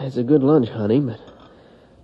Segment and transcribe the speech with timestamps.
[0.00, 1.20] It's a good lunch, honey, but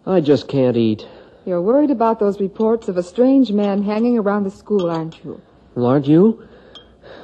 [0.04, 1.06] I just can't eat.
[1.46, 5.40] You're worried about those reports of a strange man hanging around the school, aren't you?
[5.74, 6.42] Well, aren't you?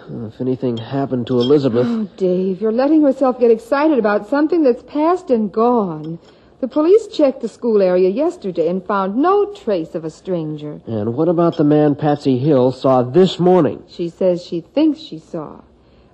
[0.08, 1.86] If anything happened to Elizabeth.
[1.88, 6.20] Oh, Dave, you're letting yourself get excited about something that's past and gone.
[6.60, 10.80] The police checked the school area yesterday and found no trace of a stranger.
[10.86, 13.82] And what about the man Patsy Hill saw this morning?
[13.88, 15.62] She says she thinks she saw.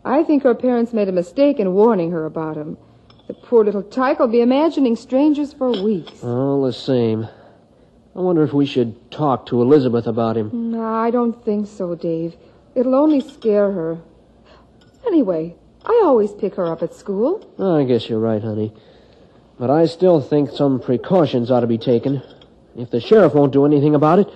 [0.04, 2.78] I think her parents made a mistake in warning her about him.
[3.26, 6.22] The poor little tyke will be imagining strangers for weeks.
[6.22, 7.28] All the same.
[8.14, 10.70] I wonder if we should talk to Elizabeth about him.
[10.70, 12.36] No, I don't think so, Dave.
[12.74, 13.98] It'll only scare her.
[15.06, 17.44] Anyway, I always pick her up at school.
[17.58, 18.72] I guess you're right, honey.
[19.58, 22.22] But I still think some precautions ought to be taken.
[22.76, 24.28] If the sheriff won't do anything about it,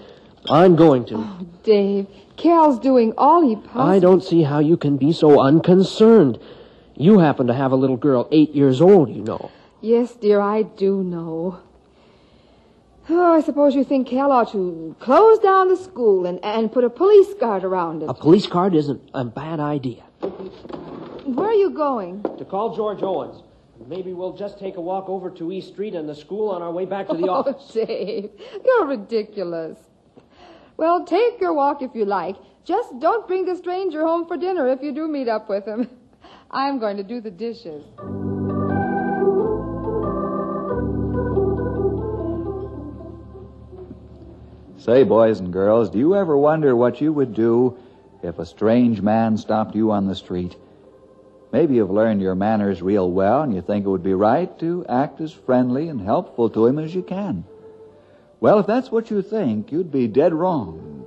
[0.48, 1.16] I'm going to.
[1.16, 3.82] Oh, Dave, Cal's doing all he possibly...
[3.82, 6.38] I don't see how you can be so unconcerned.
[7.00, 9.50] You happen to have a little girl eight years old, you know.
[9.80, 11.60] Yes, dear, I do know.
[13.08, 16.84] Oh, I suppose you think Cal ought to close down the school and, and put
[16.84, 18.10] a police guard around it.
[18.10, 20.02] A police guard isn't a bad idea.
[21.24, 22.22] Where are you going?
[22.36, 23.44] To call George Owens.
[23.86, 26.70] Maybe we'll just take a walk over to East Street and the school on our
[26.70, 27.72] way back to the oh, office.
[27.76, 28.30] Oh, Dave,
[28.62, 29.78] you're ridiculous.
[30.76, 32.36] Well, take your walk if you like.
[32.62, 35.88] Just don't bring the stranger home for dinner if you do meet up with him.
[36.52, 37.84] I'm going to do the dishes.
[44.78, 47.78] Say, boys and girls, do you ever wonder what you would do
[48.22, 50.56] if a strange man stopped you on the street?
[51.52, 54.84] Maybe you've learned your manners real well and you think it would be right to
[54.88, 57.44] act as friendly and helpful to him as you can.
[58.40, 61.04] Well, if that's what you think, you'd be dead wrong.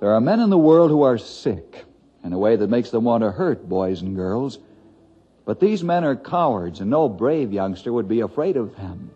[0.00, 1.84] There are men in the world who are sick
[2.24, 4.58] in a way that makes them want to hurt boys and girls.
[5.44, 9.10] But these men are cowards, and no brave youngster would be afraid of them.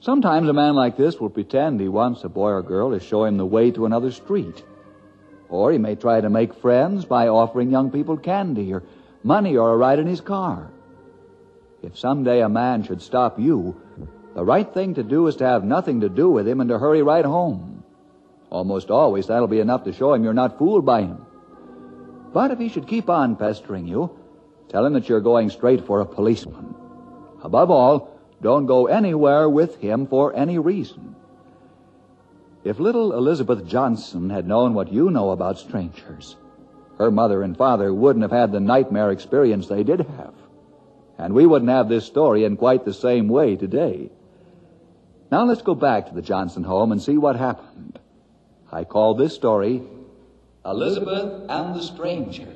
[0.00, 3.24] Sometimes a man like this will pretend he wants a boy or girl to show
[3.24, 4.62] him the way to another street.
[5.48, 8.82] Or he may try to make friends by offering young people candy or
[9.22, 10.70] money or a ride in his car.
[11.82, 13.80] If someday a man should stop you,
[14.34, 16.78] the right thing to do is to have nothing to do with him and to
[16.78, 17.84] hurry right home.
[18.50, 21.23] Almost always that'll be enough to show him you're not fooled by him.
[22.34, 24.10] But if he should keep on pestering you,
[24.68, 26.74] tell him that you're going straight for a policeman.
[27.44, 31.14] Above all, don't go anywhere with him for any reason.
[32.64, 36.34] If little Elizabeth Johnson had known what you know about strangers,
[36.98, 40.34] her mother and father wouldn't have had the nightmare experience they did have.
[41.16, 44.10] And we wouldn't have this story in quite the same way today.
[45.30, 48.00] Now let's go back to the Johnson home and see what happened.
[48.72, 49.82] I call this story
[50.66, 52.48] Elizabeth and the Stranger.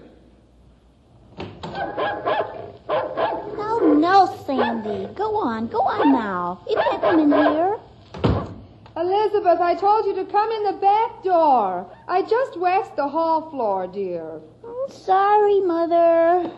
[3.57, 5.13] No, no, Sandy.
[5.15, 6.65] Go on, go on now.
[6.69, 7.79] You can't come in here.
[8.97, 11.87] Elizabeth, I told you to come in the back door.
[12.09, 14.41] I just waxed the hall floor, dear.
[14.65, 16.51] Oh, sorry, Mother.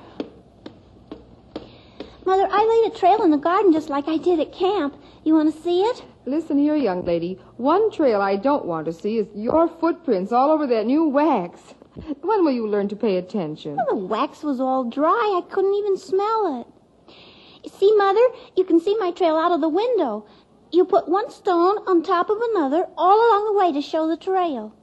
[2.24, 4.96] Mother, I laid a trail in the garden just like I did at camp.
[5.24, 6.04] You want to see it?
[6.26, 7.38] Listen here, young lady.
[7.56, 11.74] One trail I don't want to see is your footprints all over that new wax.
[12.20, 13.76] When will you learn to pay attention?
[13.76, 15.40] Well, the wax was all dry.
[15.42, 17.70] I couldn't even smell it.
[17.72, 18.26] See, Mother,
[18.56, 20.26] you can see my trail out of the window.
[20.70, 24.16] You put one stone on top of another all along the way to show the
[24.16, 24.74] trail.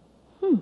[0.41, 0.57] Hmm.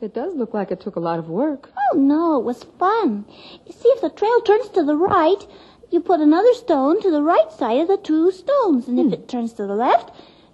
[0.00, 1.70] It does look like it took a lot of work.
[1.78, 3.24] Oh, no, it was fun.
[3.64, 5.46] You see, if the trail turns to the right,
[5.94, 8.88] you put another stone to the right side of the two stones.
[8.88, 10.10] And if it turns to the left,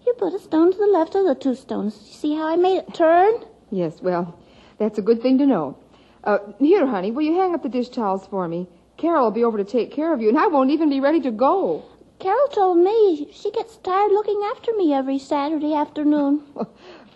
[0.07, 1.97] you put a stone to the left of the two stones.
[2.07, 3.47] You see how I made it turn?
[3.71, 4.39] Yes, well,
[4.77, 5.79] that's a good thing to know.
[6.25, 8.69] Uh, here, honey, will you hang up the dish towels for me?
[8.99, 11.21] Carol will be over to take care of you, and I won't even be ready
[11.23, 11.85] to go.
[12.19, 16.43] Carol told me she gets tired looking after me every Saturday afternoon.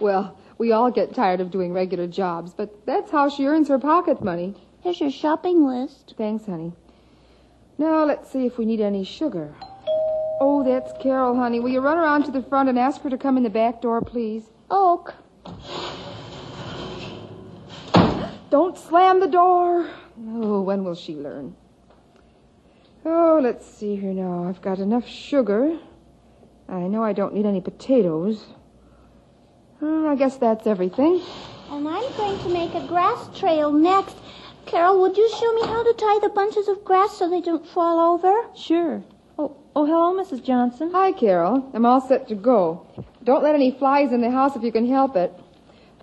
[0.00, 3.78] Well, we all get tired of doing regular jobs, but that's how she earns her
[3.78, 4.56] pocket money.
[4.80, 6.14] Here's your shopping list.
[6.18, 6.72] Thanks, honey.
[7.76, 9.54] Now, let's see if we need any sugar.
[10.40, 11.60] Oh, that's Carol, honey.
[11.60, 13.82] Will you run around to the front and ask her to come in the back
[13.82, 14.44] door, please?
[14.70, 15.14] Oak.
[18.50, 19.88] Don't slam the door.
[20.28, 21.56] Oh, when will she learn?
[23.04, 24.44] Oh, let's see here now.
[24.48, 25.78] I've got enough sugar.
[26.68, 28.44] I know I don't need any potatoes.
[29.82, 31.20] Oh, I guess that's everything.
[31.70, 34.16] And I'm going to make a grass trail next.
[34.66, 37.66] Carol, would you show me how to tie the bunches of grass so they don't
[37.66, 38.32] fall over?
[38.56, 39.02] Sure.
[39.38, 40.42] Oh, oh, hello, Mrs.
[40.42, 40.90] Johnson.
[40.92, 41.70] Hi, Carol.
[41.74, 42.86] I'm all set to go.
[43.24, 45.32] Don't let any flies in the house if you can help it.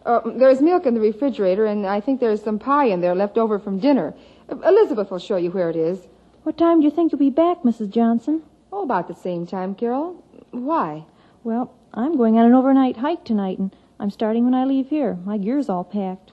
[0.05, 3.37] Uh, there's milk in the refrigerator, and I think there's some pie in there left
[3.37, 4.13] over from dinner.
[4.49, 6.07] Uh, Elizabeth will show you where it is.
[6.43, 7.89] What time do you think you'll be back, Mrs.
[7.89, 8.43] Johnson?
[8.71, 10.23] Oh, about the same time, Carol.
[10.51, 11.05] Why?
[11.43, 15.17] Well, I'm going on an overnight hike tonight, and I'm starting when I leave here.
[15.25, 16.31] My gear's all packed.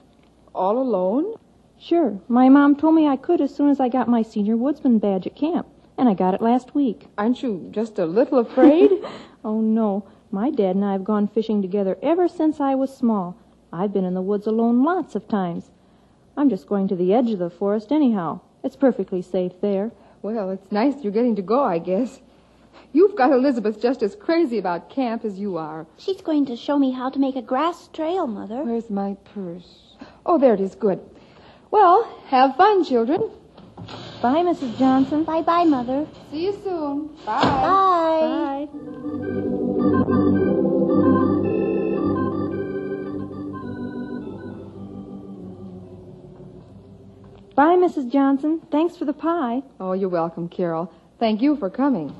[0.53, 1.35] All alone?
[1.79, 2.19] Sure.
[2.27, 5.25] My mom told me I could as soon as I got my senior woodsman badge
[5.25, 5.65] at camp,
[5.97, 7.07] and I got it last week.
[7.17, 8.91] Aren't you just a little afraid?
[9.41, 10.03] Oh, no.
[10.31, 13.37] My dad and I have gone fishing together ever since I was small.
[13.71, 15.71] I've been in the woods alone lots of times.
[16.35, 18.41] I'm just going to the edge of the forest anyhow.
[18.65, 19.91] It's perfectly safe there.
[20.21, 22.19] well, it's nice you're getting to go, I guess.
[22.91, 25.87] You've got Elizabeth just as crazy about camp as you are.
[25.97, 28.63] She's going to show me how to make a grass trail, Mother.
[28.63, 29.95] Where's my purse?
[30.25, 30.75] Oh, there it is.
[30.75, 30.99] Good.
[31.71, 33.29] Well, have fun, children.
[34.21, 34.77] Bye, Mrs.
[34.77, 35.23] Johnson.
[35.23, 36.05] Bye bye, Mother.
[36.31, 37.07] See you soon.
[37.25, 37.41] Bye.
[37.41, 38.67] Bye.
[38.69, 39.79] Bye,
[47.55, 48.09] Bye, Mrs.
[48.11, 48.61] Johnson.
[48.71, 49.61] Thanks for the pie.
[49.79, 50.91] Oh, you're welcome, Carol.
[51.19, 52.15] Thank you for coming.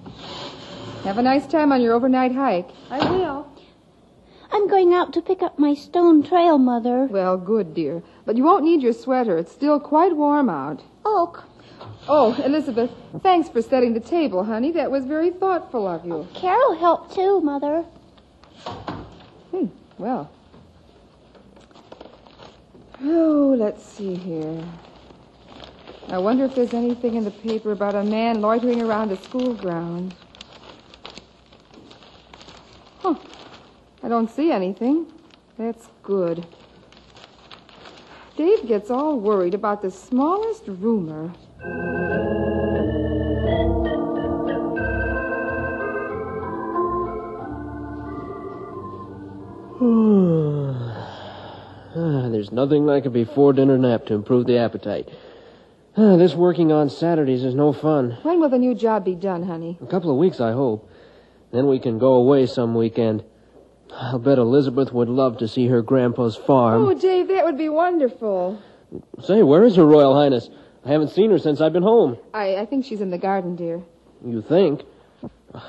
[1.06, 2.70] Have a nice time on your overnight hike.
[2.90, 3.48] I will.
[4.52, 7.06] I'm going out to pick up my stone trail, Mother.
[7.06, 8.02] Well, good, dear.
[8.26, 9.38] But you won't need your sweater.
[9.38, 10.82] It's still quite warm out.
[11.06, 11.44] Oak.
[12.08, 12.92] Oh, Elizabeth,
[13.22, 14.72] thanks for setting the table, honey.
[14.72, 16.28] That was very thoughtful of you.
[16.34, 17.84] Carol helped too, Mother.
[19.52, 19.68] Hmm,
[19.98, 20.32] well.
[23.02, 24.64] Oh, let's see here.
[26.10, 29.54] I wonder if there's anything in the paper about a man loitering around a school
[29.54, 30.16] ground.
[33.00, 33.16] Huh.
[34.02, 35.08] I don't see anything.
[35.58, 36.46] That's good.
[38.38, 41.34] Dave gets all worried about the smallest rumor.
[51.96, 55.10] Ah, there's nothing like a before dinner nap to improve the appetite.
[55.98, 58.16] Ah, this working on Saturdays is no fun.
[58.22, 59.78] When will the new job be done, honey?
[59.82, 60.88] A couple of weeks, I hope.
[61.52, 63.24] Then we can go away some weekend.
[64.02, 66.86] I'll bet Elizabeth would love to see her grandpa's farm.
[66.86, 68.62] Oh, Dave, that would be wonderful.
[69.22, 70.50] Say, where is her Royal Highness?
[70.86, 72.18] I haven't seen her since I've been home.
[72.34, 73.82] I, I think she's in the garden, dear.
[74.26, 74.84] You think?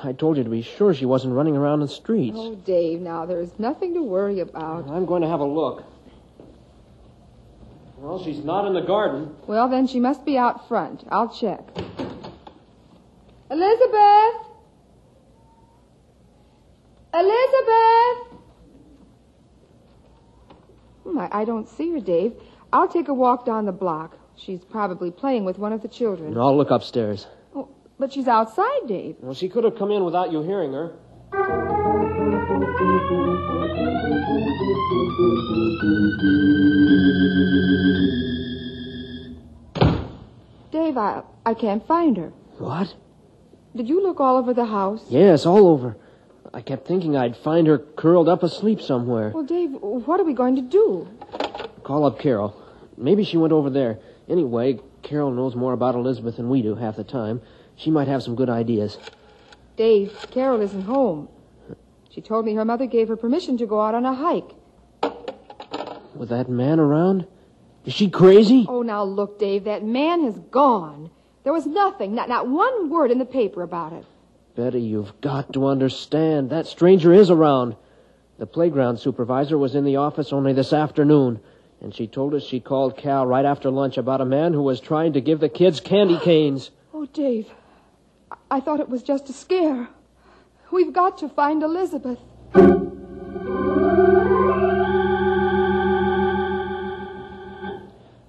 [0.04, 2.36] I told you to be sure she wasn't running around the streets.
[2.38, 4.88] Oh, Dave, now there's nothing to worry about.
[4.88, 5.84] I'm going to have a look.
[7.96, 9.34] Well, she's not in the garden.
[9.48, 11.04] Well, then she must be out front.
[11.10, 11.60] I'll check.
[13.50, 14.46] Elizabeth!
[17.12, 18.29] Elizabeth!
[21.04, 22.34] Hmm, I, I don't see her, Dave.
[22.72, 24.16] I'll take a walk down the block.
[24.36, 26.36] She's probably playing with one of the children.
[26.36, 27.26] I'll look upstairs.
[27.54, 29.16] Oh, but she's outside, Dave.
[29.20, 30.92] Well, she could have come in without you hearing her.
[40.72, 42.32] Dave, I, I can't find her.
[42.58, 42.94] What?
[43.76, 45.02] Did you look all over the house?
[45.08, 45.96] Yes, all over.
[46.52, 49.30] I kept thinking I'd find her curled up asleep somewhere.
[49.30, 51.08] Well, Dave, what are we going to do?
[51.84, 52.60] Call up Carol.
[52.96, 53.98] Maybe she went over there.
[54.28, 57.40] Anyway, Carol knows more about Elizabeth than we do half the time.
[57.76, 58.98] She might have some good ideas.
[59.76, 61.28] Dave, Carol isn't home.
[62.10, 64.50] She told me her mother gave her permission to go out on a hike.
[66.14, 67.26] With that man around?
[67.86, 68.66] Is she crazy?
[68.68, 71.10] Oh, now look, Dave, that man has gone.
[71.44, 74.04] There was nothing, not, not one word in the paper about it.
[74.54, 76.50] Betty, you've got to understand.
[76.50, 77.76] That stranger is around.
[78.38, 81.40] The playground supervisor was in the office only this afternoon,
[81.80, 84.80] and she told us she called Cal right after lunch about a man who was
[84.80, 86.70] trying to give the kids candy canes.
[86.92, 87.48] Oh, Dave,
[88.30, 89.88] I, I thought it was just a scare.
[90.70, 92.18] We've got to find Elizabeth.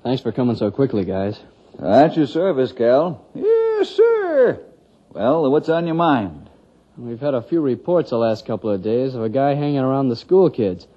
[0.03, 1.39] Thanks for coming so quickly, guys.
[1.81, 3.25] At your service, Cal.
[3.33, 4.20] Yes, sir.
[5.13, 6.49] Well, what's on your mind?
[6.97, 10.07] We've had a few reports the last couple of days of a guy hanging around
[10.07, 10.87] the school kids.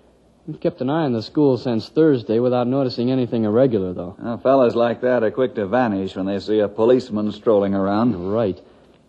[0.46, 4.14] We've kept an eye on the school since Thursday without noticing anything irregular, though.
[4.16, 8.30] Well, fellas like that are quick to vanish when they see a policeman strolling around.
[8.30, 8.60] Right.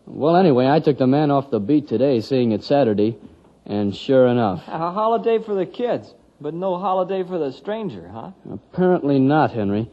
[0.07, 3.15] Well, anyway, I took the man off the beat today, seeing it's Saturday,
[3.63, 4.63] and sure enough.
[4.67, 8.31] A holiday for the kids, but no holiday for the stranger, huh?
[8.51, 9.91] Apparently not, Henry.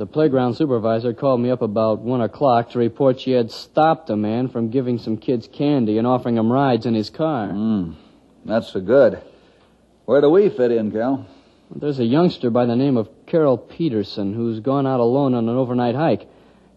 [0.00, 4.16] The playground supervisor called me up about one o'clock to report she had stopped a
[4.16, 7.48] man from giving some kids candy and offering them rides in his car.
[7.48, 7.92] Hmm.
[8.46, 9.20] That's for good.
[10.06, 11.26] Where do we fit in, Cal?
[11.76, 15.54] There's a youngster by the name of Carol Peterson who's gone out alone on an
[15.54, 16.26] overnight hike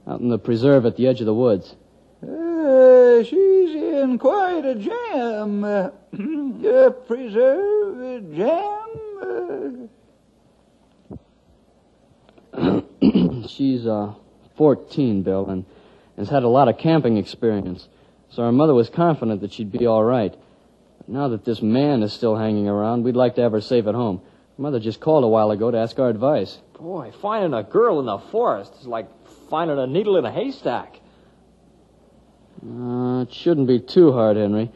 [0.06, 1.78] out in the preserve at the edge of the woods.
[2.22, 5.64] Uh, she's in quite a jam.
[5.64, 5.92] Uh,
[7.08, 9.90] preserve jam.
[12.54, 12.82] Uh,
[13.48, 14.14] She's uh,
[14.58, 15.66] 14, Bill, and
[16.18, 17.88] has had a lot of camping experience.
[18.30, 20.34] So her mother was confident that she'd be all right.
[20.98, 23.88] But now that this man is still hanging around, we'd like to have her safe
[23.88, 24.22] at home.
[24.58, 26.58] Her mother just called a while ago to ask our advice.
[26.80, 29.08] Boy, finding a girl in the forest is like
[29.50, 31.00] finding a needle in a haystack.
[32.66, 34.72] Uh, it shouldn't be too hard, Henry.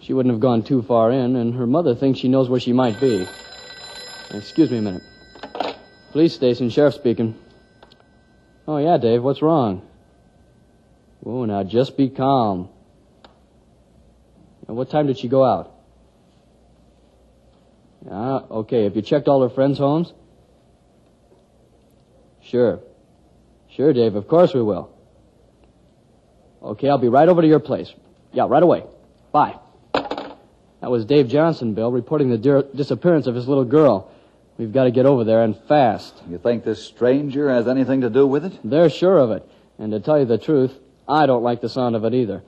[0.00, 2.72] She wouldn't have gone too far in, and her mother thinks she knows where she
[2.72, 3.26] might be.
[4.30, 5.02] Excuse me a minute.
[6.14, 7.34] Police station, sheriff speaking.
[8.68, 9.82] Oh, yeah, Dave, what's wrong?
[11.26, 12.68] Oh, now just be calm.
[14.66, 15.74] What time did she go out?
[18.08, 18.84] Ah, okay.
[18.84, 20.12] Have you checked all her friends' homes?
[22.44, 22.78] Sure.
[23.70, 24.14] Sure, Dave.
[24.14, 24.90] Of course we will.
[26.62, 27.92] Okay, I'll be right over to your place.
[28.32, 28.84] Yeah, right away.
[29.32, 29.58] Bye.
[29.92, 34.12] That was Dave Johnson, Bill, reporting the disappearance of his little girl.
[34.56, 36.14] We've got to get over there and fast.
[36.28, 38.52] you think this stranger has anything to do with it?
[38.62, 39.48] They're sure of it.
[39.78, 40.72] And to tell you the truth,
[41.08, 42.42] I don't like the sound of it either.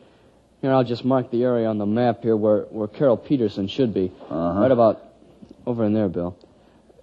[0.62, 3.92] Here, I'll just mark the area on the map here where, where Carol Peterson should
[3.92, 4.12] be.
[4.30, 4.60] Uh-huh.
[4.60, 5.02] Right about
[5.66, 6.36] over in there, Bill.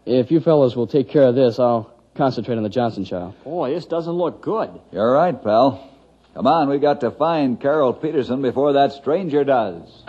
[0.05, 3.36] If you fellows will take care of this, I'll concentrate on the Johnson child.
[3.43, 4.69] Boy, this doesn't look good.
[4.91, 5.89] You're right, pal.
[6.33, 10.03] Come on, we got to find Carol Peterson before that stranger does.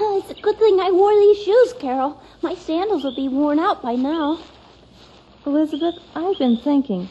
[0.00, 2.18] Oh, it's a good thing I wore these shoes, Carol.
[2.40, 4.38] My sandals will be worn out by now.
[5.44, 7.10] Elizabeth, I've been thinking.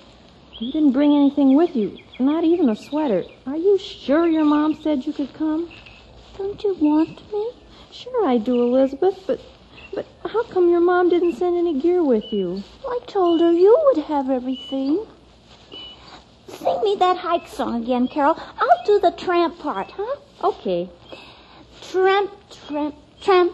[0.58, 3.24] You didn't bring anything with you, not even a sweater.
[3.46, 5.70] Are you sure your mom said you could come?
[6.40, 7.52] Don't you want me?
[7.92, 9.40] Sure I do, Elizabeth, but
[9.94, 12.64] but how come your mom didn't send any gear with you?
[12.84, 15.06] I told her you would have everything.
[16.48, 18.40] Sing me that hike song again, Carol.
[18.60, 20.16] I'll do the tramp part, huh?
[20.44, 20.90] Okay.
[21.80, 23.54] Tramp, tramp, tramp,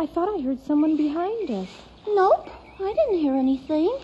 [0.00, 1.68] I, thought I heard someone behind us.
[2.08, 3.94] Nope, I didn't hear anything.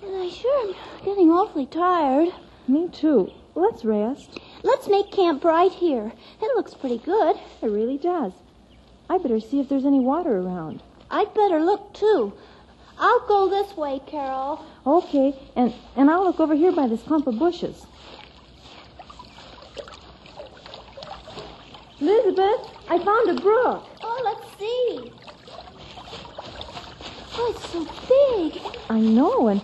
[0.00, 2.28] But I sure am getting awfully tired.
[2.68, 3.32] Me too.
[3.56, 4.38] Let's rest.
[4.62, 6.12] Let's make camp right here.
[6.40, 7.34] It looks pretty good.
[7.60, 8.32] It really does.
[9.10, 10.84] I better see if there's any water around.
[11.10, 12.32] I'd better look too.
[12.96, 14.64] I'll go this way, Carol.
[14.86, 17.86] Okay, and, and I'll look over here by this clump of bushes.
[22.02, 23.88] Elizabeth, I found a brook.
[24.02, 25.12] Oh, let's see.
[27.38, 28.60] Oh, it's so big.
[28.90, 29.62] I know, and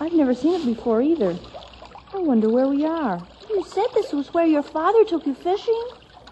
[0.00, 1.38] I've never seen it before either.
[2.12, 3.28] I wonder where we are.
[3.48, 5.90] You said this was where your father took you fishing.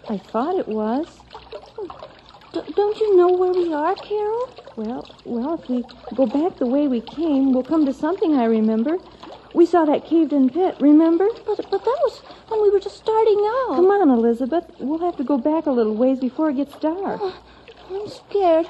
[0.08, 1.22] I thought it was.
[2.52, 4.48] D- don't you know where we are, Carol?
[4.74, 8.44] Well, well, if we go back the way we came, we'll come to something I
[8.46, 8.98] remember.
[9.54, 11.28] We saw that caved-in pit, remember?
[11.46, 13.76] But, but that was when we were just starting out.
[13.76, 14.64] Come on, Elizabeth.
[14.80, 17.20] We'll have to go back a little ways before it gets dark.
[17.22, 17.40] Oh,
[17.88, 18.66] I'm scared.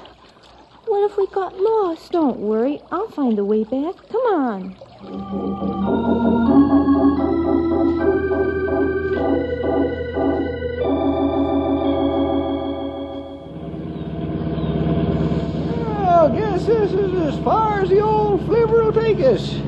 [0.85, 2.11] What if we got lost?
[2.11, 2.81] Don't worry.
[2.91, 3.95] I'll find the way back.
[4.09, 4.75] Come on.
[15.97, 19.59] Well, guess this is as far as the old flivver will take us.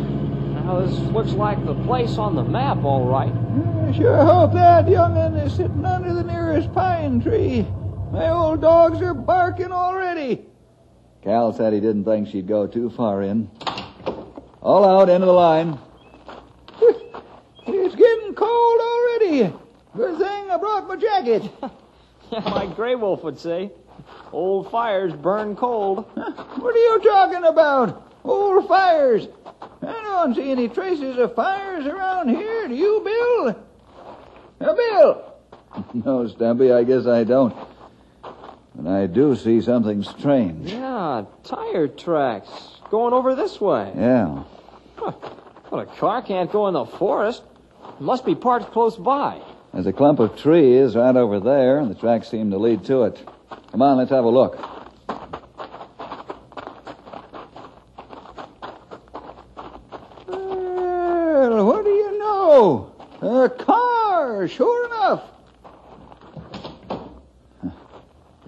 [0.68, 3.32] Now, this looks like the place on the map, all right.
[3.88, 7.66] I sure hope that young'un is sitting under the nearest pine tree.
[8.12, 10.46] My old dogs are barking already.
[11.24, 13.50] Cal said he didn't think she'd go too far in.
[14.62, 15.80] All out, end of the line.
[17.66, 19.54] It's getting cold already.
[19.96, 21.50] Good thing I brought my jacket.
[22.30, 23.72] Yeah, my gray wolf would say.
[24.34, 26.04] Old fires burn cold.
[26.14, 28.04] What are you talking about?
[28.26, 29.30] Old fires.
[29.82, 32.68] I don't see any traces of fires around here.
[32.68, 33.56] Do you, Bill?
[34.60, 35.24] Uh, Bill?
[35.94, 37.56] No, Stumpy, I guess I don't.
[38.76, 40.72] But I do see something strange.
[40.72, 42.50] Yeah, tire tracks
[42.90, 43.92] going over this way.
[43.96, 44.44] Yeah.
[45.70, 47.44] But a car can't go in the forest.
[47.90, 49.40] It must be parked close by.
[49.74, 53.04] There's a clump of trees right over there, and the tracks seem to lead to
[53.04, 53.20] it.
[53.72, 54.58] Come on, let's have a look.
[60.28, 62.92] Well, what do you know?
[63.22, 65.24] A car, sure enough.
[67.62, 67.70] Huh.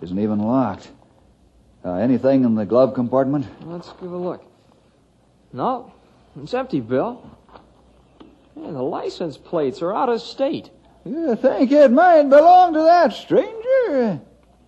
[0.01, 0.89] Isn't even locked.
[1.83, 3.45] Uh, anything in the glove compartment?
[3.65, 4.43] Let's give a look.
[5.53, 5.93] No,
[6.41, 7.29] it's empty, Bill.
[8.55, 10.71] Yeah, the license plates are out of state.
[11.05, 14.19] You think it might belong to that stranger?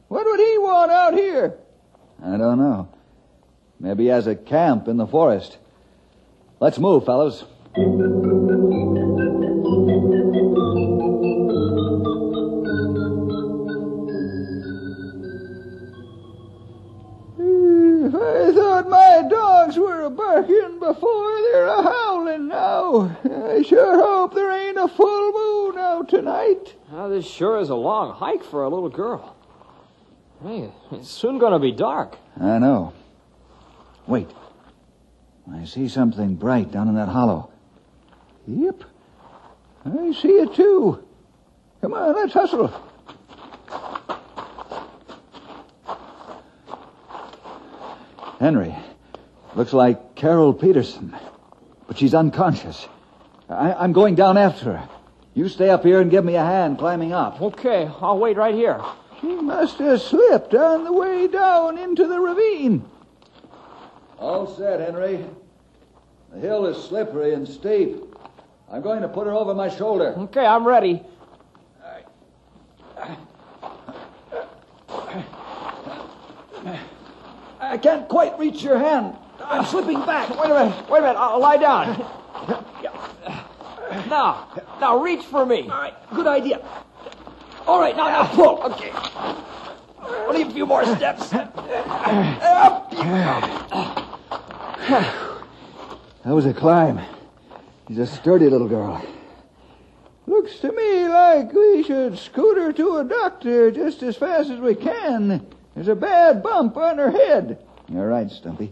[0.07, 1.57] What would he want out here?
[2.23, 2.87] I don't know.
[3.79, 5.57] Maybe he has a camp in the forest.
[6.59, 7.43] Let's move, fellows.
[22.91, 23.17] Howling.
[23.31, 26.75] I sure hope there ain't a full moon out tonight.
[26.91, 29.35] Now, this sure is a long hike for a little girl.
[30.43, 32.17] Hey, it's soon going to be dark.
[32.39, 32.93] I know.
[34.07, 34.29] Wait.
[35.51, 37.51] I see something bright down in that hollow.
[38.47, 38.83] Yep.
[39.85, 41.03] I see it too.
[41.81, 42.71] Come on, let's hustle.
[48.39, 48.75] Henry,
[49.55, 51.15] looks like Carol Peterson,
[51.91, 52.87] but she's unconscious.
[53.49, 54.89] I, I'm going down after her.
[55.33, 57.41] You stay up here and give me a hand climbing up.
[57.41, 58.81] Okay, I'll wait right here.
[59.19, 62.89] She must have slipped on the way down into the ravine.
[64.19, 65.25] All set, Henry.
[66.31, 67.97] The hill is slippery and steep.
[68.71, 70.13] I'm going to put her over my shoulder.
[70.17, 71.03] Okay, I'm ready.
[77.59, 79.17] I can't quite reach your hand.
[79.51, 80.29] I'm slipping back.
[80.29, 82.05] Wait a minute, wait a minute, I'll lie down.
[84.07, 84.47] Now,
[84.79, 85.63] now reach for me.
[85.63, 86.61] All right, good idea.
[87.67, 88.61] All right, now, now pull.
[88.63, 88.91] Okay.
[90.27, 91.33] Only a few more steps.
[91.33, 92.91] Up.
[96.23, 97.01] That was a climb.
[97.87, 99.05] She's a sturdy little girl.
[100.27, 104.59] Looks to me like we should scoot her to a doctor just as fast as
[104.59, 105.45] we can.
[105.75, 107.59] There's a bad bump on her head.
[107.89, 108.71] You're right, Stumpy.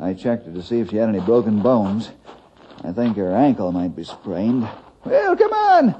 [0.00, 2.10] I checked her to see if she had any broken bones.
[2.84, 4.68] I think her ankle might be sprained.
[5.04, 5.94] Well, come on.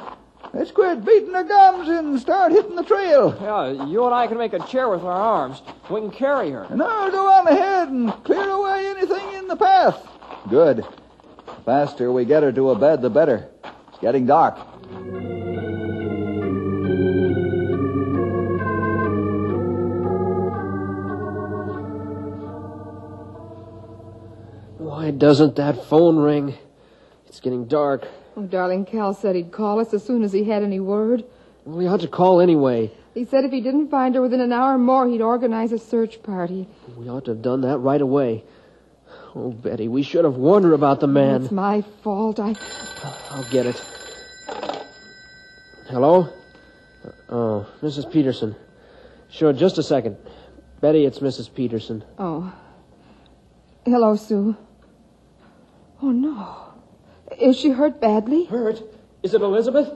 [0.52, 3.36] Let's quit beating our gums and start hitting the trail.
[3.40, 5.62] Yeah, you and I can make a chair with our arms.
[5.88, 6.66] We can carry her.
[6.74, 10.06] Now go on ahead and clear away anything in the path.
[10.50, 10.84] Good.
[11.46, 13.48] The faster we get her to a bed, the better.
[13.88, 14.58] It's getting dark.
[25.02, 26.54] Why doesn't that phone ring?
[27.26, 28.06] It's getting dark.
[28.36, 31.24] Oh, darling, Cal said he'd call us as soon as he had any word.
[31.64, 32.92] We ought to call anyway.
[33.12, 36.22] He said if he didn't find her within an hour more, he'd organize a search
[36.22, 36.68] party.
[36.96, 38.44] We ought to have done that right away.
[39.34, 41.42] Oh, Betty, we should have warned her about the man.
[41.42, 42.38] It's my fault.
[42.38, 42.54] I.
[43.32, 43.84] I'll get it.
[45.88, 46.28] Hello?
[47.04, 48.08] Uh, uh, oh, Mrs.
[48.08, 48.54] Peterson.
[49.32, 50.16] Sure, just a second.
[50.80, 51.52] Betty, it's Mrs.
[51.52, 52.04] Peterson.
[52.20, 52.54] Oh.
[53.84, 54.56] Hello, Sue.
[56.02, 56.56] Oh, no.
[57.40, 58.44] Is she hurt badly?
[58.46, 58.82] Hurt?
[59.22, 59.88] Is it Elizabeth?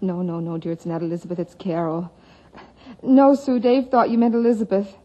[0.00, 0.72] No, no, no, dear.
[0.72, 1.38] It's not Elizabeth.
[1.38, 2.12] It's Carol.
[3.02, 3.60] No, Sue.
[3.60, 4.96] Dave thought you meant Elizabeth.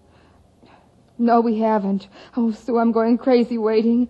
[1.18, 2.08] No, we haven't.
[2.36, 4.10] Oh, Sue, I'm going crazy waiting.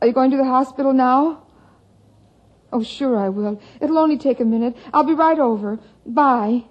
[0.00, 1.42] Are you going to the hospital now?
[2.72, 3.60] Oh, sure I will.
[3.80, 4.76] It'll only take a minute.
[4.92, 5.78] I'll be right over.
[6.04, 6.64] Bye.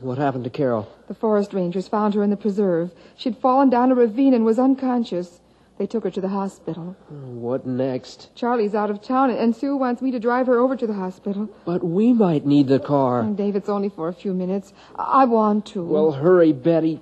[0.00, 0.88] What happened to Carol?
[1.06, 2.92] The forest rangers found her in the preserve.
[3.16, 5.40] She'd fallen down a ravine and was unconscious.
[5.78, 6.96] They took her to the hospital.
[7.08, 8.30] What next?
[8.34, 11.48] Charlie's out of town, and Sue wants me to drive her over to the hospital.
[11.64, 13.22] But we might need the car.
[13.24, 14.72] Dave, it's only for a few minutes.
[14.96, 15.82] I want to.
[15.84, 17.00] Well, hurry, Betty.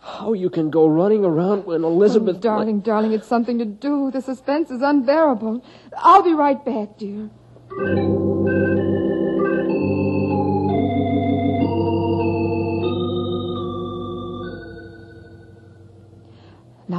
[0.00, 2.36] How you can go running around when oh, Elizabeth...
[2.36, 4.10] Oh, darling, darling, it's something to do.
[4.10, 5.64] The suspense is unbearable.
[5.96, 7.30] I'll be right back, dear.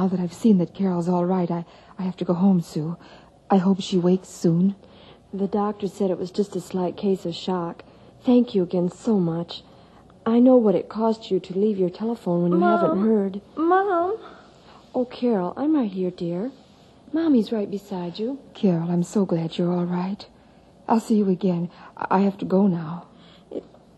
[0.06, 1.64] Now that I've seen that Carol's all right, I,
[1.98, 2.96] I have to go home, Sue.
[3.50, 4.76] I hope she wakes soon.
[5.34, 7.82] The doctor said it was just a slight case of shock.
[8.22, 9.64] Thank you again so much.
[10.24, 13.40] I know what it cost you to leave your telephone when you haven't heard.
[13.56, 14.16] Mom.
[14.94, 16.52] Oh, Carol, I'm right here, dear.
[17.12, 18.38] Mommy's right beside you.
[18.54, 20.24] Carol, I'm so glad you're all right.
[20.86, 21.68] I'll see you again.
[21.96, 23.08] I I have to go now.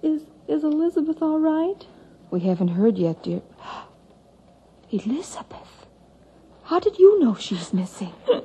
[0.00, 1.84] Is is Elizabeth all right?
[2.30, 3.42] We haven't heard yet, dear.
[4.90, 5.77] Elizabeth.
[6.68, 8.12] How did you know she's missing?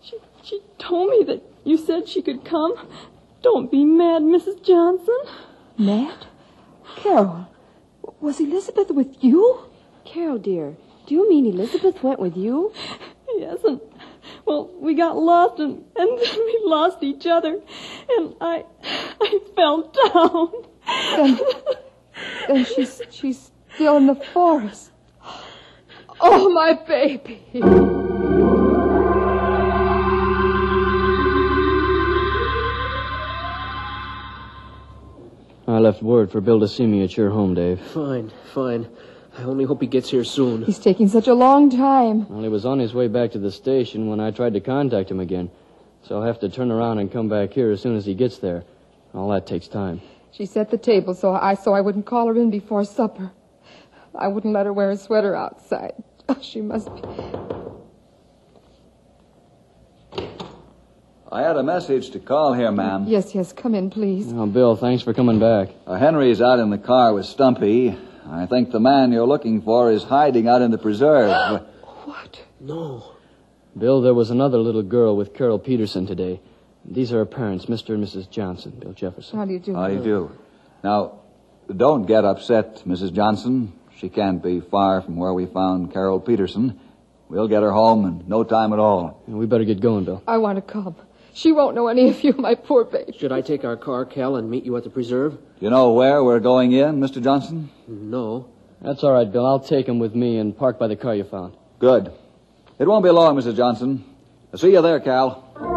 [0.00, 2.72] She she told me that you said she could come.
[3.42, 4.62] Don't be mad, Mrs.
[4.62, 5.20] Johnson.
[5.76, 6.26] Mad?
[6.96, 7.48] Carol,
[8.20, 9.58] was Elizabeth with you?
[10.06, 10.76] Carol, dear,
[11.06, 12.72] do you mean Elizabeth went with you?
[13.36, 13.80] Yes, and
[14.46, 17.60] well, we got lost and and then we lost each other,
[18.16, 18.64] and I
[19.20, 20.48] I fell down.
[21.16, 21.38] Then,
[22.48, 24.92] then she's she's still in the forest.
[26.26, 27.42] Oh, my baby.
[35.68, 37.78] I left word for Bill to see me at your home, Dave.
[37.78, 38.88] Fine, fine.
[39.36, 40.64] I only hope he gets here soon.
[40.64, 42.26] He's taking such a long time.
[42.30, 45.10] Well, he was on his way back to the station when I tried to contact
[45.10, 45.50] him again.
[46.04, 48.38] So I'll have to turn around and come back here as soon as he gets
[48.38, 48.64] there.
[49.12, 50.00] All that takes time.
[50.30, 53.32] She set the table so I so I wouldn't call her in before supper.
[54.14, 55.92] I wouldn't let her wear a sweater outside.
[56.28, 57.02] Oh, she must be.
[61.30, 63.06] I had a message to call here, ma'am.
[63.08, 63.52] Yes, yes.
[63.52, 64.32] Come in, please.
[64.32, 65.70] Oh, Bill, thanks for coming back.
[65.86, 67.96] Uh, Henry's out in the car with Stumpy.
[68.26, 71.62] I think the man you're looking for is hiding out in the preserve.
[72.04, 72.38] What?
[72.60, 73.12] No.
[73.76, 76.38] Bill, there was another little girl with Carol Peterson today.
[76.84, 77.94] These are her parents, Mr.
[77.94, 78.28] and Mrs.
[78.28, 79.38] Johnson, Bill Jefferson.
[79.38, 79.74] How do you do?
[79.74, 80.30] How do you do?
[80.84, 81.20] Now,
[81.74, 83.14] don't get upset, Mrs.
[83.14, 83.72] Johnson.
[83.98, 86.78] She can't be far from where we found Carol Peterson.
[87.28, 89.22] We'll get her home in no time at all.
[89.26, 90.22] We better get going, Bill.
[90.26, 90.96] I want to come.
[91.32, 93.12] She won't know any of you, my poor baby.
[93.18, 95.36] Should I take our car, Cal, and meet you at the preserve?
[95.58, 97.22] You know where we're going in, Mr.
[97.22, 97.70] Johnson?
[97.88, 98.48] No.
[98.80, 99.46] That's all right, Bill.
[99.46, 101.56] I'll take him with me and park by the car you found.
[101.78, 102.12] Good.
[102.78, 103.56] It won't be long, Mrs.
[103.56, 104.04] Johnson.
[104.52, 105.73] I'll see you there, Cal.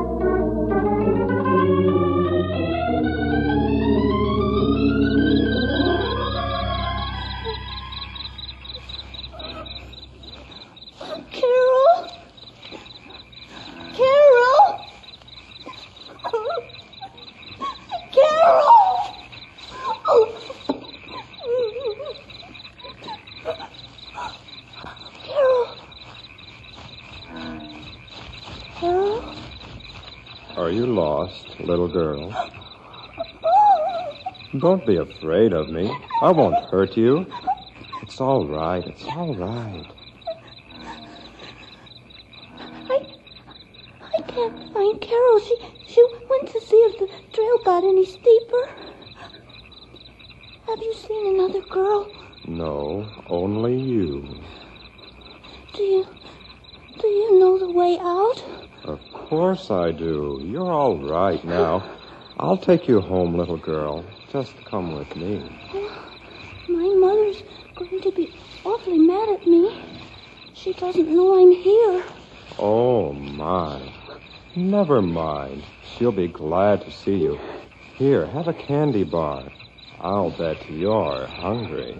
[30.57, 32.33] Are you lost, little girl?
[34.57, 35.87] Don't be afraid of me.
[36.23, 37.27] I won't hurt you.
[38.01, 38.83] It's all right.
[38.87, 39.85] It's all right.
[42.89, 43.05] I,
[44.17, 45.39] I can't find Carol.
[45.41, 48.69] She, she went to see if the trail got any steeper.
[50.65, 52.11] Have you seen another girl?
[52.47, 54.41] No, only you.
[55.75, 56.07] Do you,
[56.97, 58.66] do you know the way out?
[58.87, 60.41] Of course I do.
[60.45, 61.83] You're all right now.
[62.37, 64.05] I'll take you home, little girl.
[64.31, 65.43] Just come with me.
[65.73, 66.17] Oh,
[66.69, 67.43] my mother's
[67.75, 68.31] going to be
[68.63, 69.77] awfully mad at me.
[70.53, 72.03] She doesn't know I'm here.
[72.57, 73.81] Oh, my.
[74.55, 75.63] Never mind.
[75.83, 77.37] She'll be glad to see you.
[77.97, 79.51] Here, have a candy bar.
[79.99, 81.99] I'll bet you're hungry.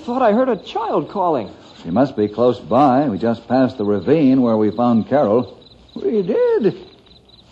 [0.00, 1.54] Thought I heard a child calling.
[1.82, 3.08] She must be close by.
[3.08, 5.58] We just passed the ravine where we found Carol.
[5.94, 6.86] We did?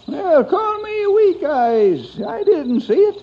[0.07, 2.21] Well, call me weak eyes.
[2.27, 3.23] I didn't see it.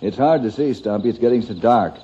[0.00, 1.08] It's hard to see, Stumpy.
[1.10, 1.94] It's getting so dark.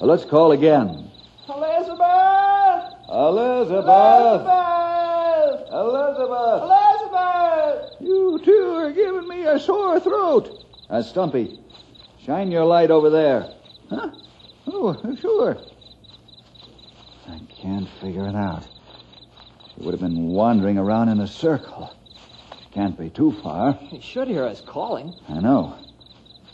[0.00, 1.10] Well, let's call again.
[1.48, 2.92] Elizabeth!
[3.08, 3.86] Elizabeth!
[4.42, 5.68] Elizabeth!
[5.72, 6.62] Elizabeth!
[6.62, 7.96] Elizabeth!
[8.00, 10.64] You two are giving me a sore throat.
[10.90, 11.60] Uh, Stumpy,
[12.24, 13.48] shine your light over there.
[13.90, 14.10] Huh?
[14.68, 15.56] Oh, sure.
[17.66, 18.64] Can't figure it out.
[19.74, 21.92] She would have been wandering around in a circle.
[22.72, 23.76] Can't be too far.
[23.90, 25.12] You should hear us calling.
[25.28, 25.76] I know.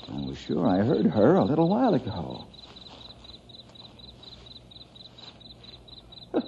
[0.09, 2.46] I was sure I heard her a little while ago.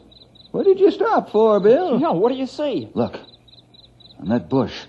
[0.52, 1.98] What did you stop for, Bill?
[1.98, 2.88] No, what do you see?
[2.94, 3.20] Look,
[4.18, 4.86] on that bush,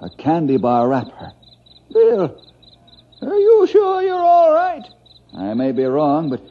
[0.00, 1.32] a candy bar wrapper.
[1.92, 2.42] Bill,
[3.20, 4.82] are you sure you're all right?
[5.32, 6.42] I may be wrong, but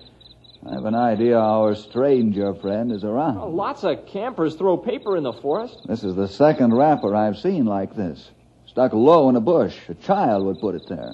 [0.66, 3.38] I have an idea our stranger friend is around.
[3.38, 5.80] Oh, lots of campers throw paper in the forest.
[5.86, 8.30] This is the second wrapper I've seen like this.
[8.68, 9.78] stuck low in a bush.
[9.90, 11.14] A child would put it there.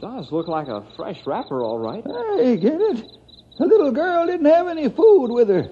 [0.00, 2.04] Does look like a fresh wrapper, all right.
[2.36, 3.06] Hey, get it?
[3.58, 5.70] The little girl didn't have any food with her.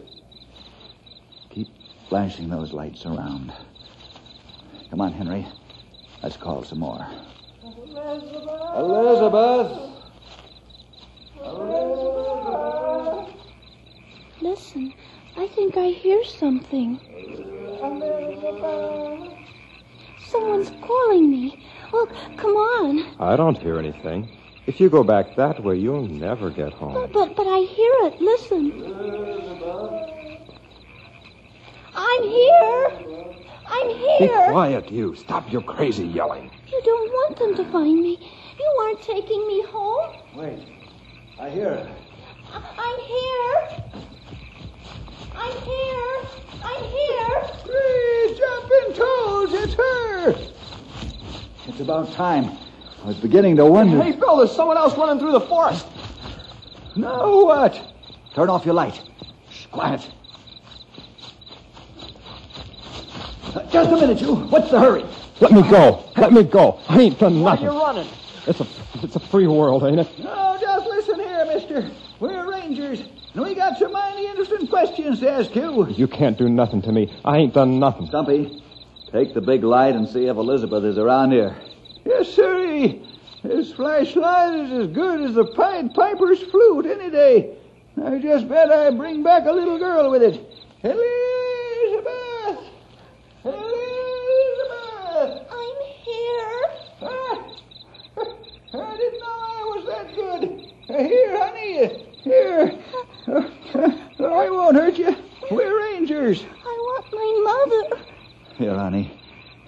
[1.50, 1.66] Keep
[2.08, 3.52] flashing those lights around.
[4.90, 5.48] Come on, Henry.
[6.22, 7.04] Let's call some more.
[8.76, 9.99] Elizabeth!
[14.42, 14.92] Listen,
[15.36, 17.00] I think I hear something.
[20.18, 21.58] Someone's calling me.
[21.94, 23.06] Oh, come on.
[23.18, 24.28] I don't hear anything.
[24.66, 27.08] If you go back that way, you'll never get home.
[27.12, 28.20] But but I hear it.
[28.20, 28.72] Listen.
[31.94, 32.92] I'm here.
[33.66, 34.44] I'm here.
[34.44, 35.14] Be quiet, you.
[35.14, 36.50] Stop your crazy yelling.
[36.70, 38.18] You don't want them to find me.
[38.58, 40.10] You aren't taking me home.
[40.34, 40.58] Wait.
[41.40, 41.86] I hear it.
[42.52, 43.82] I- I'm here.
[45.34, 46.26] I'm here.
[46.62, 47.44] I'm here.
[47.64, 49.52] Three jumping toads!
[49.54, 50.34] It's her!
[51.68, 52.50] It's about time.
[53.02, 54.02] I was beginning to wonder.
[54.02, 55.86] Hey, Bill, there's someone else running through the forest.
[56.96, 57.80] Now what?
[58.34, 59.00] Turn off your light.
[59.50, 60.06] Shh, quiet.
[63.54, 64.34] Uh, Just a minute, you.
[64.34, 65.04] What's the hurry?
[65.40, 66.04] Let me go.
[66.16, 66.78] Let me go.
[66.88, 67.72] I ain't done Why are nothing.
[67.72, 68.08] you running?
[68.46, 68.66] It's a,
[69.02, 70.18] it's a free world, ain't it?
[70.18, 70.24] No,
[70.60, 70.69] just listen here,
[71.70, 71.90] mister.
[72.18, 73.00] We're rangers,
[73.34, 75.88] and we got some mighty interesting questions to ask you.
[75.90, 77.12] You can't do nothing to me.
[77.24, 78.06] I ain't done nothing.
[78.08, 78.62] Stumpy,
[79.10, 81.56] take the big light and see if Elizabeth is around here.
[82.04, 83.06] Yes, sirree.
[83.42, 87.56] This flashlight is as good as the Pied Piper's flute any day.
[88.04, 90.34] I just bet I bring back a little girl with it.
[90.82, 92.58] Elizabeth!
[93.44, 93.86] Elizabeth!
[95.50, 96.62] I'm here.
[97.02, 97.44] Ah,
[98.74, 100.70] I didn't know I was that good.
[100.90, 101.59] Here, honey.
[102.22, 102.78] Here.
[104.22, 105.16] Uh, I won't hurt you.
[105.50, 106.42] We're rangers.
[106.42, 108.04] I want my mother.
[108.56, 109.18] Here, honey.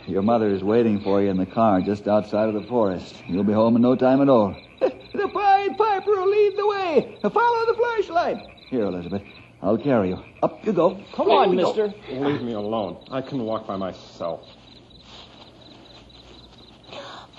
[0.06, 3.14] Your mother is waiting for you in the car just outside of the forest.
[3.28, 4.54] You'll be home in no time at all.
[5.12, 7.18] The Pied Piper will lead the way.
[7.22, 8.38] Follow the flashlight.
[8.68, 9.22] Here, Elizabeth.
[9.62, 10.22] I'll carry you.
[10.42, 11.00] Up you go.
[11.14, 11.94] Come on, mister.
[12.10, 12.96] Leave me alone.
[13.10, 14.48] I can walk by myself.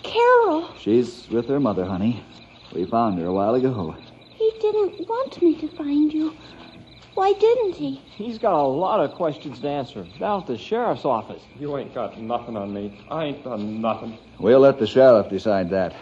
[0.04, 2.24] Carol, She's with her mother, honey.
[2.74, 3.96] We found her a while ago.
[4.38, 6.36] He didn't want me to find you.
[7.16, 8.02] Why didn't he?
[8.16, 11.44] He's got a lot of questions to answer down at the sheriff's office.
[11.60, 13.00] You ain't got nothing on me.
[13.10, 14.18] I ain't done nothing.
[14.40, 15.94] We'll let the sheriff decide that.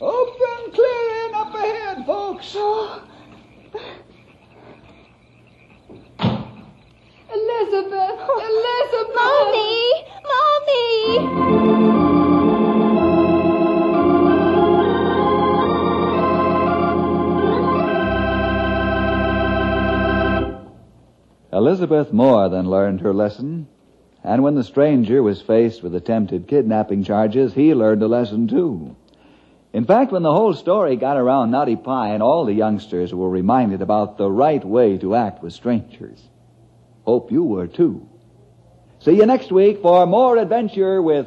[0.00, 2.52] Open clearing up ahead, folks.
[2.56, 3.04] Oh,
[7.32, 8.18] Elizabeth!
[8.18, 8.40] Oh.
[8.48, 9.14] Elizabeth!
[9.14, 10.04] Mommy!
[11.36, 11.45] Mommy!
[21.66, 23.66] Elizabeth more than learned her lesson.
[24.22, 28.94] And when the stranger was faced with attempted kidnapping charges, he learned a lesson too.
[29.72, 33.82] In fact, when the whole story got around Knotty and all the youngsters were reminded
[33.82, 36.22] about the right way to act with strangers.
[37.04, 38.08] Hope you were too.
[39.00, 41.26] See you next week for more adventure with